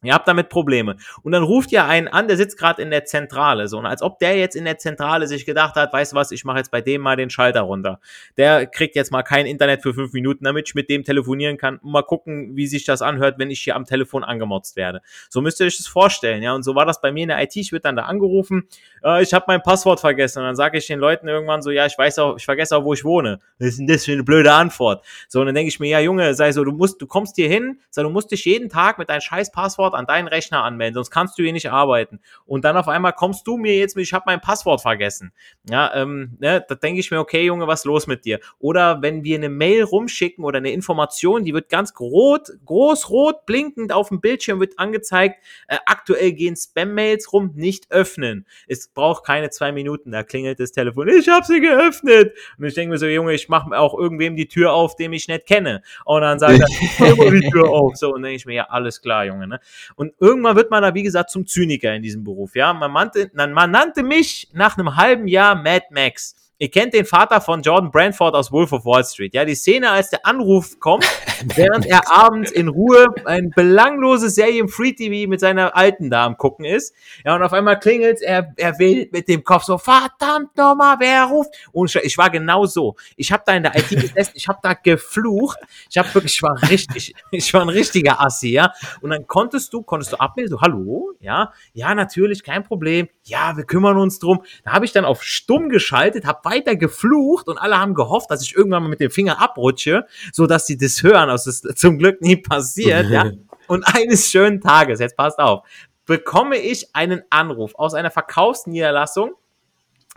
[0.03, 0.95] Ihr habt damit Probleme.
[1.21, 3.67] Und dann ruft ihr einen an, der sitzt gerade in der Zentrale.
[3.67, 6.31] So, und als ob der jetzt in der Zentrale sich gedacht hat, weißt du was,
[6.31, 7.99] ich mache jetzt bei dem mal den Schalter runter.
[8.35, 11.79] Der kriegt jetzt mal kein Internet für fünf Minuten, damit ich mit dem telefonieren kann.
[11.83, 15.01] Mal gucken, wie sich das anhört, wenn ich hier am Telefon angemotzt werde.
[15.29, 16.55] So müsst ihr euch das vorstellen, ja.
[16.55, 17.55] Und so war das bei mir in der IT.
[17.55, 18.67] Ich wird dann da angerufen,
[19.03, 20.39] äh, ich habe mein Passwort vergessen.
[20.39, 22.83] Und dann sage ich den Leuten irgendwann so, ja, ich weiß auch, ich vergesse auch,
[22.83, 23.39] wo ich wohne.
[23.59, 25.05] Was ist denn das für eine blöde Antwort?
[25.27, 27.47] So, und dann denke ich mir, ja, Junge, sei so, du musst, du kommst hier
[27.47, 30.63] hin, sei, du musst dich jeden Tag mit deinem scheiß Passwort Passwort an deinen Rechner
[30.63, 32.19] anmelden, sonst kannst du hier nicht arbeiten.
[32.45, 35.31] Und dann auf einmal kommst du mir jetzt mit, ich habe mein Passwort vergessen.
[35.69, 38.39] Ja, ähm, ne, da denke ich mir, okay, Junge, was ist los mit dir?
[38.59, 43.45] Oder wenn wir eine Mail rumschicken oder eine Information, die wird ganz rot, groß rot
[43.45, 48.45] blinkend auf dem Bildschirm wird angezeigt, äh, aktuell gehen Spam-Mails rum, nicht öffnen.
[48.67, 52.33] Es braucht keine zwei Minuten, da klingelt das Telefon, ich habe sie geöffnet.
[52.57, 55.27] Und ich denke mir so, Junge, ich mache auch irgendwem die Tür auf, den ich
[55.27, 55.81] nicht kenne.
[56.05, 57.95] Und dann sagt er, ich die Tür auf.
[57.95, 59.47] So, und dann denke ich mir, ja, alles klar, Junge.
[59.47, 59.59] Ne?
[59.95, 62.55] Und irgendwann wird man da, wie gesagt, zum Zyniker in diesem Beruf.
[62.55, 66.35] Ja, man, nannte, man nannte mich nach einem halben Jahr Mad Max.
[66.61, 69.33] Ihr kennt den Vater von Jordan Brandford aus Wolf of Wall Street.
[69.33, 71.03] Ja, die Szene, als der Anruf kommt,
[71.55, 76.23] während er abends in Ruhe ein belangloses Serie im Free TV mit seiner Alten da
[76.23, 76.93] am gucken ist.
[77.25, 81.23] Ja, und auf einmal klingelt er, er wählt mit dem Kopf so, verdammt nochmal, wer
[81.23, 81.49] ruft?
[81.71, 82.95] Und ich war genau so.
[83.15, 85.57] Ich habe da in der IT gesessen, ich habe da geflucht.
[85.89, 88.71] Ich habe wirklich, ich war richtig, ich war ein richtiger Assi, ja.
[89.01, 91.09] Und dann konntest du, konntest du abmelden, so, hallo?
[91.21, 93.07] Ja, ja, natürlich, kein Problem.
[93.23, 94.43] Ja, wir kümmern uns drum.
[94.63, 98.43] Da habe ich dann auf stumm geschaltet, habe weiter geflucht und alle haben gehofft, dass
[98.43, 101.29] ich irgendwann mal mit dem Finger abrutsche, so dass sie das hören.
[101.29, 103.09] Das ist zum Glück nie passiert.
[103.09, 103.31] ja.
[103.67, 105.65] Und eines schönen Tages, jetzt passt auf,
[106.05, 109.31] bekomme ich einen Anruf aus einer Verkaufsniederlassung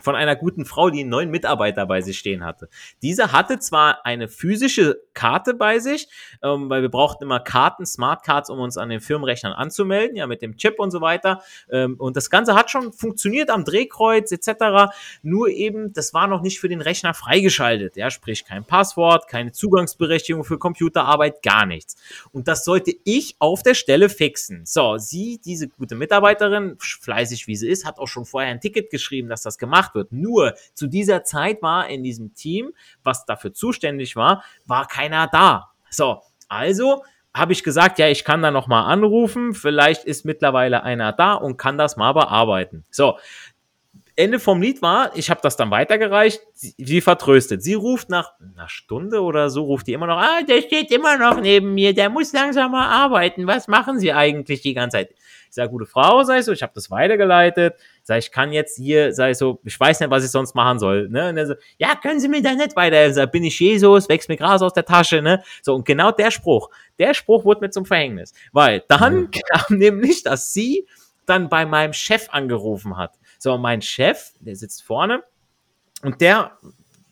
[0.00, 2.68] von einer guten Frau, die einen neuen Mitarbeiter bei sich stehen hatte.
[3.02, 6.08] Dieser hatte zwar eine physische Karte bei sich,
[6.42, 10.42] ähm, weil wir brauchten immer Karten, Smartcards, um uns an den Firmenrechnern anzumelden, ja, mit
[10.42, 11.42] dem Chip und so weiter.
[11.70, 14.92] Ähm, und das Ganze hat schon funktioniert am Drehkreuz etc.
[15.22, 19.52] Nur eben, das war noch nicht für den Rechner freigeschaltet, ja, sprich kein Passwort, keine
[19.52, 21.96] Zugangsberechtigung für Computerarbeit, gar nichts.
[22.32, 24.66] Und das sollte ich auf der Stelle fixen.
[24.66, 28.90] So, sie, diese gute Mitarbeiterin, fleißig wie sie ist, hat auch schon vorher ein Ticket
[28.90, 30.12] geschrieben, dass das gemacht wird.
[30.12, 35.70] Nur zu dieser Zeit war in diesem Team, was dafür zuständig war, war keiner da.
[35.90, 37.02] So, also
[37.34, 41.34] habe ich gesagt, ja, ich kann da noch mal anrufen, vielleicht ist mittlerweile einer da
[41.34, 42.84] und kann das mal bearbeiten.
[42.90, 43.18] So,
[44.16, 47.64] Ende vom Lied war, ich habe das dann weitergereicht, sie, sie, vertröstet.
[47.64, 51.18] Sie ruft nach einer Stunde oder so, ruft die immer noch, ah, der steht immer
[51.18, 53.48] noch neben mir, der muss langsam mal arbeiten.
[53.48, 55.10] Was machen Sie eigentlich die ganze Zeit?
[55.48, 57.74] Ich sage, gute Frau, sei so, ich habe das weitergeleitet.
[58.02, 61.08] Sag ich, kann jetzt hier, sei so, ich weiß nicht, was ich sonst machen soll.
[61.08, 61.28] Ne?
[61.30, 63.14] Und er so, ja, können Sie mir da nicht weiterhelfen?
[63.14, 65.42] Sag, bin ich Jesus, wächst mir Gras aus der Tasche, ne?
[65.62, 68.32] So, und genau der Spruch, der Spruch wurde mir zum Verhängnis.
[68.52, 69.30] Weil dann mhm.
[69.30, 70.86] kam nämlich, dass sie
[71.26, 73.12] dann bei meinem Chef angerufen hat.
[73.44, 75.22] So, mein Chef, der sitzt vorne
[76.00, 76.56] und der,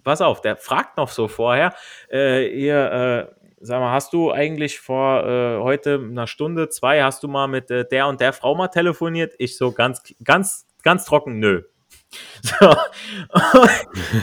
[0.02, 1.74] pass auf, der fragt noch so vorher,
[2.10, 7.22] äh, ihr, äh, sag mal, hast du eigentlich vor äh, heute einer Stunde, zwei, hast
[7.22, 9.34] du mal mit äh, der und der Frau mal telefoniert?
[9.36, 11.64] Ich so ganz, ganz, ganz trocken, nö.
[12.40, 12.70] So.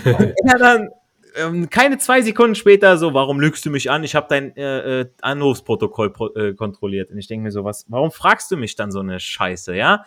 [0.06, 0.90] und er dann
[1.36, 4.04] ähm, keine zwei Sekunden später so, warum lügst du mich an?
[4.04, 7.12] Ich habe dein äh, äh, Anrufsprotokoll äh, kontrolliert.
[7.12, 10.06] Und ich denke mir so, was, warum fragst du mich dann so eine Scheiße, ja?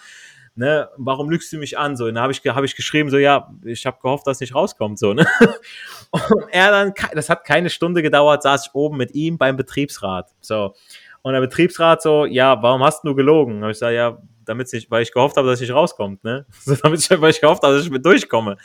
[0.54, 1.96] Ne, warum lügst du mich an?
[1.96, 4.54] So, und da habe ich, hab ich geschrieben, so, ja, ich habe gehofft, dass nicht
[4.54, 5.26] rauskommt, so, ne?
[6.12, 10.30] Und er dann, das hat keine Stunde gedauert, saß ich oben mit ihm beim Betriebsrat,
[10.40, 10.74] so.
[11.22, 13.62] Und der Betriebsrat so, ja, warum hast du gelogen?
[13.62, 16.46] Und ich sage, ja, damit ich, weil ich gehofft habe, dass ich rauskommt, ne?
[16.64, 18.56] So, damit ich, weil ich gehofft habe, dass ich mit durchkomme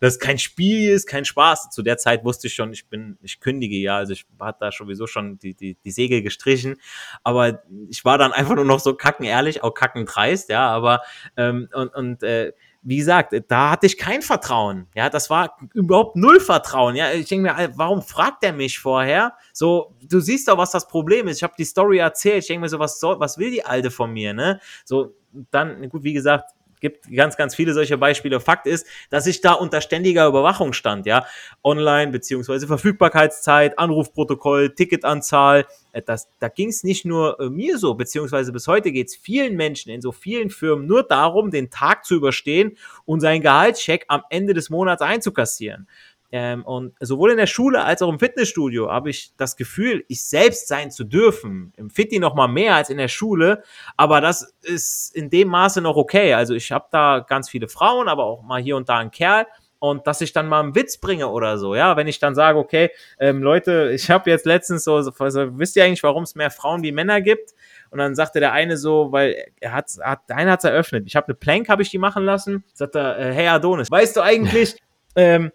[0.00, 1.70] das kein Spiel ist, kein Spaß.
[1.70, 4.72] Zu der Zeit wusste ich schon, ich bin, ich kündige ja, also ich hatte da
[4.72, 6.76] sowieso schon die, die, die Segel gestrichen,
[7.22, 11.02] aber ich war dann einfach nur noch so kacken ehrlich, auch kacken dreist, ja, aber
[11.36, 12.52] ähm, und, und äh,
[12.88, 14.86] wie gesagt, da hatte ich kein Vertrauen.
[14.94, 16.94] Ja, das war überhaupt null Vertrauen.
[16.94, 19.32] Ja, ich denke mir, warum fragt er mich vorher?
[19.52, 21.38] So, du siehst doch, was das Problem ist.
[21.38, 22.42] Ich habe die Story erzählt.
[22.42, 24.60] Ich denke mir so, was soll, was will die Alte von mir, ne?
[24.84, 25.16] So,
[25.50, 28.40] dann, gut, wie gesagt, gibt ganz, ganz viele solche Beispiele.
[28.40, 31.26] Fakt ist, dass ich da unter ständiger Überwachung stand, ja.
[31.64, 35.66] Online, beziehungsweise Verfügbarkeitszeit, Anrufprotokoll, Ticketanzahl.
[35.92, 39.16] Äh, das, da ging es nicht nur äh, mir so, beziehungsweise bis heute geht es
[39.16, 44.04] vielen Menschen in so vielen Firmen nur darum, den Tag zu überstehen und seinen Gehaltscheck
[44.08, 45.88] am Ende des Monats einzukassieren.
[46.32, 50.24] Ähm, und sowohl in der Schule als auch im Fitnessstudio habe ich das Gefühl, ich
[50.24, 51.72] selbst sein zu dürfen.
[51.76, 53.62] Im Fitti noch mal mehr als in der Schule,
[53.96, 56.34] aber das ist in dem Maße noch okay.
[56.34, 59.46] Also ich habe da ganz viele Frauen, aber auch mal hier und da einen Kerl
[59.78, 62.58] und dass ich dann mal einen Witz bringe oder so, ja, wenn ich dann sage,
[62.58, 65.12] okay, ähm, Leute, ich habe jetzt letztens so, also,
[65.58, 67.54] wisst ihr eigentlich, warum es mehr Frauen wie Männer gibt?
[67.90, 71.04] Und dann sagte der eine so, weil er hat, hat der eine hat's eröffnet.
[71.06, 72.64] Ich habe eine Plank, habe ich die machen lassen.
[72.74, 74.76] Sagt er, äh, hey Adonis, weißt du eigentlich,
[75.16, 75.52] ähm,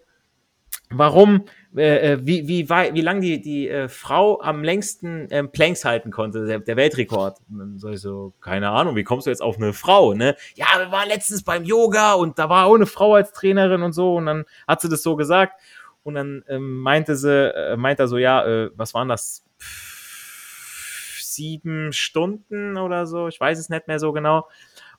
[0.94, 1.44] warum,
[1.76, 6.10] äh, äh, wie, wie, wie lang die, die äh, Frau am längsten ähm, Planks halten
[6.10, 7.38] konnte, der, der Weltrekord.
[7.50, 10.36] Und dann sag ich so, keine Ahnung, wie kommst du jetzt auf eine Frau, ne?
[10.54, 13.92] Ja, wir waren letztens beim Yoga und da war auch eine Frau als Trainerin und
[13.92, 15.60] so und dann hat sie das so gesagt
[16.02, 19.44] und dann ähm, meinte sie, äh, meinte er so, ja, äh, was waren das?
[21.20, 24.48] Sieben Stunden oder so, ich weiß es nicht mehr so genau.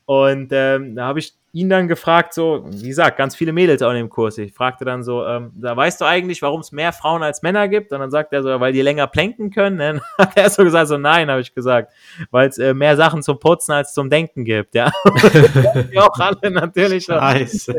[0.06, 3.92] Und ähm, da habe ich ihn dann gefragt, so, wie gesagt, ganz viele Mädels auch
[3.92, 4.40] in dem Kurs.
[4.40, 7.68] Ich fragte dann so, ähm, da weißt du eigentlich, warum es mehr Frauen als Männer
[7.68, 7.92] gibt?
[7.92, 9.78] Und dann sagt er so, weil die länger planken können.
[9.84, 11.94] Dann hat er so gesagt, so nein, habe ich gesagt,
[12.32, 14.92] weil es äh, mehr Sachen zum Putzen als zum Denken gibt, ja.
[15.04, 17.06] Und auch alle natürlich.
[17.06, 17.76] Scheiße.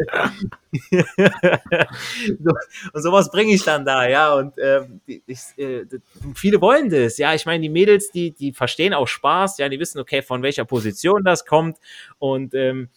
[2.40, 2.50] so,
[2.92, 4.34] und sowas bringe ich dann da, ja.
[4.34, 5.84] Und ähm, ich, äh,
[6.34, 7.34] viele wollen das, ja.
[7.34, 10.64] Ich meine, die Mädels, die, die verstehen auch Spaß, ja, die wissen, okay, von welcher
[10.64, 11.78] Position das kommt.
[12.18, 12.88] Und ähm,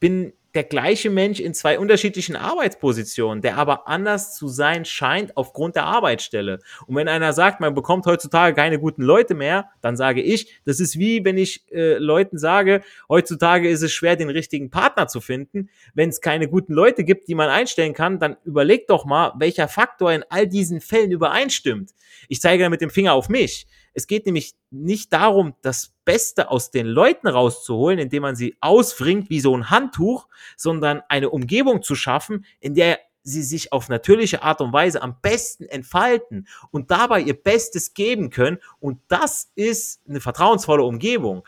[0.00, 5.74] bin der gleiche Mensch in zwei unterschiedlichen Arbeitspositionen, der aber anders zu sein scheint aufgrund
[5.74, 6.60] der Arbeitsstelle.
[6.86, 10.78] Und wenn einer sagt, man bekommt heutzutage keine guten Leute mehr, dann sage ich, das
[10.78, 15.20] ist wie wenn ich äh, Leuten sage, heutzutage ist es schwer, den richtigen Partner zu
[15.20, 15.70] finden.
[15.92, 19.66] Wenn es keine guten Leute gibt, die man einstellen kann, dann überleg doch mal, welcher
[19.66, 21.90] Faktor in all diesen Fällen übereinstimmt.
[22.28, 23.66] Ich zeige dann mit dem Finger auf mich.
[23.94, 29.30] Es geht nämlich nicht darum, das Beste aus den Leuten rauszuholen, indem man sie ausfringt
[29.30, 34.42] wie so ein Handtuch, sondern eine Umgebung zu schaffen, in der sie sich auf natürliche
[34.42, 38.58] Art und Weise am besten entfalten und dabei ihr Bestes geben können.
[38.80, 41.42] Und das ist eine vertrauensvolle Umgebung.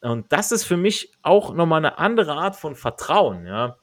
[0.00, 3.78] Und das ist für mich auch nochmal eine andere Art von Vertrauen, ja.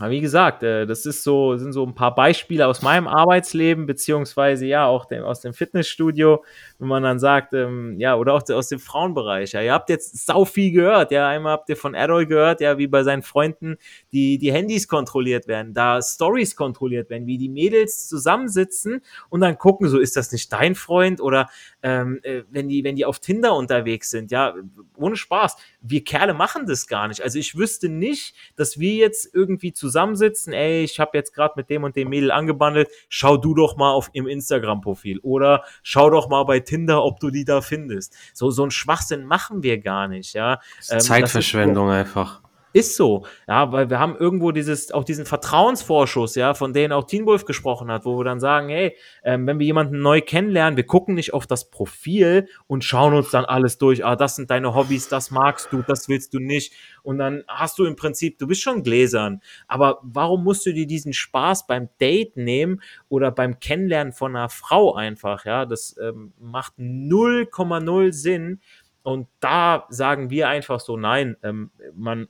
[0.00, 3.86] Aber wie gesagt, äh, das ist so, sind so ein paar Beispiele aus meinem Arbeitsleben,
[3.86, 6.44] beziehungsweise ja auch dem, aus dem Fitnessstudio,
[6.80, 9.52] wenn man dann sagt, ähm, ja, oder auch aus dem Frauenbereich.
[9.52, 12.76] Ja, ihr habt jetzt sau viel gehört, ja, einmal habt ihr von Errol gehört, ja,
[12.76, 13.76] wie bei seinen Freunden
[14.10, 19.58] die, die Handys kontrolliert werden, da Stories kontrolliert werden, wie die Mädels zusammensitzen und dann
[19.58, 21.48] gucken, so ist das nicht dein Freund oder
[21.82, 24.56] ähm, äh, wenn die, wenn die auf Tinder unterwegs sind, ja,
[24.96, 25.56] ohne Spaß.
[25.80, 27.22] Wir Kerle machen das gar nicht.
[27.22, 31.54] Also ich wüsste nicht, dass wir jetzt irgendwie zu zusammensitzen, ey, ich habe jetzt gerade
[31.56, 36.08] mit dem und dem Mädel angebandelt, schau du doch mal auf ihrem Instagram-Profil oder schau
[36.08, 38.16] doch mal bei Tinder, ob du die da findest.
[38.32, 40.60] So, so ein Schwachsinn machen wir gar nicht, ja.
[40.90, 42.43] Ähm, Zeitverschwendung einfach.
[42.74, 47.04] Ist so, ja, weil wir haben irgendwo dieses, auch diesen Vertrauensvorschuss, ja, von denen auch
[47.04, 50.76] Teen Wolf gesprochen hat, wo wir dann sagen, hey, ähm, wenn wir jemanden neu kennenlernen,
[50.76, 54.50] wir gucken nicht auf das Profil und schauen uns dann alles durch, ah, das sind
[54.50, 56.72] deine Hobbys, das magst du, das willst du nicht.
[57.04, 59.40] Und dann hast du im Prinzip, du bist schon gläsern.
[59.68, 64.48] Aber warum musst du dir diesen Spaß beim Date nehmen oder beim Kennenlernen von einer
[64.48, 65.64] Frau einfach, ja?
[65.64, 68.60] Das ähm, macht 0,0 Sinn.
[69.04, 72.26] Und da sagen wir einfach so, nein, ähm, man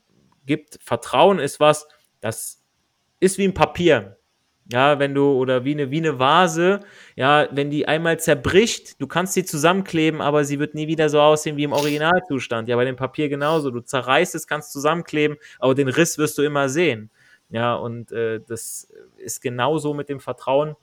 [0.46, 0.78] gibt.
[0.82, 1.86] Vertrauen ist was,
[2.20, 2.62] das
[3.20, 4.18] ist wie ein Papier.
[4.72, 6.80] Ja, wenn du, oder wie eine, wie eine Vase,
[7.16, 11.20] ja, wenn die einmal zerbricht, du kannst sie zusammenkleben, aber sie wird nie wieder so
[11.20, 12.66] aussehen wie im Originalzustand.
[12.68, 13.70] Ja, bei dem Papier genauso.
[13.70, 17.10] Du zerreißt es, kannst zusammenkleben, aber den Riss wirst du immer sehen.
[17.50, 20.76] Ja, und äh, das ist genauso mit dem Vertrauen.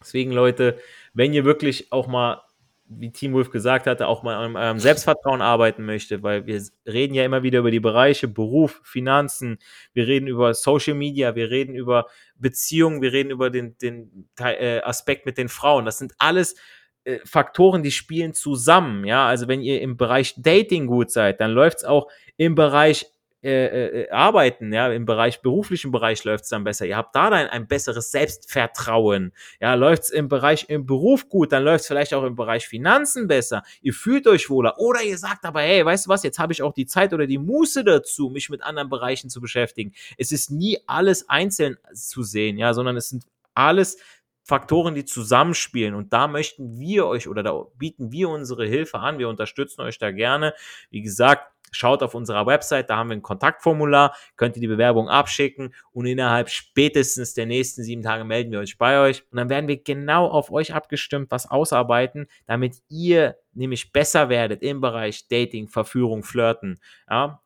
[0.00, 0.78] Deswegen, Leute,
[1.14, 2.42] wenn ihr wirklich auch mal
[2.86, 7.14] wie Team Wolf gesagt hatte, auch mal an eurem Selbstvertrauen arbeiten möchte, weil wir reden
[7.14, 9.58] ja immer wieder über die Bereiche Beruf, Finanzen,
[9.92, 14.80] wir reden über Social Media, wir reden über Beziehungen, wir reden über den, den äh,
[14.82, 15.84] Aspekt mit den Frauen.
[15.84, 16.56] Das sind alles
[17.04, 19.04] äh, Faktoren, die spielen zusammen.
[19.04, 23.06] Ja, also wenn ihr im Bereich Dating gut seid, dann läuft es auch im Bereich
[23.44, 26.86] äh, äh, arbeiten, ja, im Bereich, beruflichen Bereich läuft es dann besser.
[26.86, 29.32] Ihr habt da dann ein besseres Selbstvertrauen.
[29.60, 32.66] Ja, läuft es im Bereich im Beruf gut, dann läuft es vielleicht auch im Bereich
[32.66, 33.62] Finanzen besser.
[33.82, 34.78] Ihr fühlt euch wohler.
[34.78, 37.26] Oder ihr sagt aber, hey, weißt du was, jetzt habe ich auch die Zeit oder
[37.26, 39.92] die Muße dazu, mich mit anderen Bereichen zu beschäftigen.
[40.16, 43.98] Es ist nie alles einzeln zu sehen, ja, sondern es sind alles
[44.42, 45.94] Faktoren, die zusammenspielen.
[45.94, 49.18] Und da möchten wir euch oder da bieten wir unsere Hilfe an.
[49.18, 50.54] Wir unterstützen euch da gerne.
[50.90, 55.08] Wie gesagt, schaut auf unserer Website, da haben wir ein Kontaktformular, könnt ihr die Bewerbung
[55.08, 59.48] abschicken und innerhalb spätestens der nächsten sieben Tage melden wir euch bei euch und dann
[59.48, 65.28] werden wir genau auf euch abgestimmt was ausarbeiten, damit ihr nämlich besser werdet im Bereich
[65.28, 66.80] Dating, Verführung, Flirten.
[67.08, 67.40] Ja,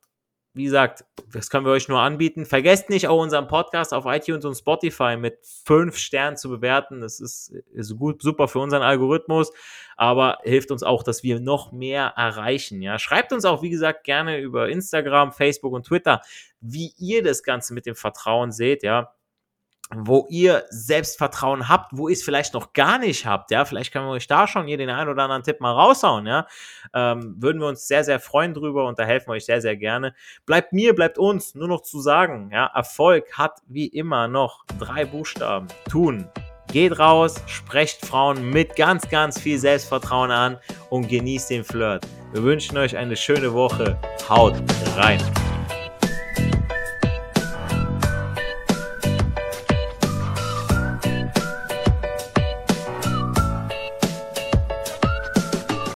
[0.58, 2.44] wie gesagt, das können wir euch nur anbieten.
[2.44, 7.00] Vergesst nicht auch unseren Podcast auf iTunes und Spotify mit fünf Sternen zu bewerten.
[7.00, 9.52] Das ist, ist gut, super für unseren Algorithmus,
[9.96, 12.82] aber hilft uns auch, dass wir noch mehr erreichen.
[12.82, 16.20] Ja, schreibt uns auch, wie gesagt, gerne über Instagram, Facebook und Twitter,
[16.60, 18.82] wie ihr das Ganze mit dem Vertrauen seht.
[18.82, 19.14] Ja,
[19.94, 24.06] wo ihr Selbstvertrauen habt, wo ihr es vielleicht noch gar nicht habt, ja, vielleicht können
[24.06, 26.46] wir euch da schon hier den einen oder anderen Tipp mal raushauen, ja,
[26.94, 29.76] ähm, würden wir uns sehr, sehr freuen drüber und da helfen wir euch sehr, sehr
[29.76, 30.14] gerne.
[30.46, 35.04] Bleibt mir, bleibt uns nur noch zu sagen, ja, Erfolg hat wie immer noch drei
[35.04, 35.68] Buchstaben.
[35.90, 36.28] Tun.
[36.70, 40.58] Geht raus, sprecht Frauen mit ganz, ganz viel Selbstvertrauen an
[40.90, 42.06] und genießt den Flirt.
[42.32, 43.98] Wir wünschen euch eine schöne Woche.
[44.28, 44.54] Haut
[44.94, 45.20] rein.